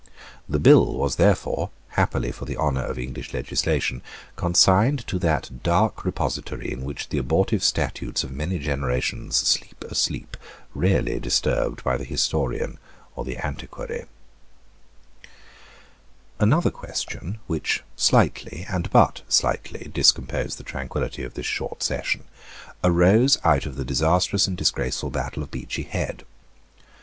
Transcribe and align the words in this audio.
The 0.49 0.57
bill 0.57 0.95
was 0.95 1.17
therefore, 1.17 1.69
happily 1.89 2.31
for 2.31 2.45
the 2.45 2.57
honour 2.57 2.83
of 2.85 2.97
English 2.97 3.35
legislation, 3.35 4.01
consigned 4.35 5.05
to 5.05 5.19
that 5.19 5.61
dark 5.61 6.03
repository 6.03 6.71
in 6.71 6.83
which 6.85 7.09
the 7.09 7.19
abortive 7.19 7.63
statutes 7.63 8.23
of 8.23 8.31
many 8.31 8.57
generations 8.57 9.35
sleep 9.35 9.85
a 9.87 9.93
sleep 9.93 10.37
rarely 10.73 11.19
disturbed 11.19 11.83
by 11.83 11.97
the 11.97 12.03
historian 12.03 12.79
or 13.15 13.23
the 13.23 13.37
antiquary, 13.45 14.05
Another 16.39 16.71
question, 16.71 17.37
which 17.45 17.83
slightly 17.95 18.65
and 18.67 18.89
but 18.89 19.21
slightly 19.29 19.91
discomposed 19.93 20.57
the 20.57 20.63
tranquillity 20.63 21.21
of 21.21 21.35
this 21.35 21.45
short 21.45 21.83
session, 21.83 22.23
arose 22.83 23.37
out 23.43 23.67
of 23.67 23.75
the 23.75 23.85
disastrous 23.85 24.47
and 24.47 24.57
disgraceful 24.57 25.11
battle 25.11 25.43
of 25.43 25.51
Beachy 25.51 25.83
Head. 25.83 26.23